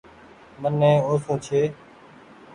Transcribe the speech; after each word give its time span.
امني 0.65 0.93
اوسون 1.07 1.37
ڇي۔ 1.45 1.61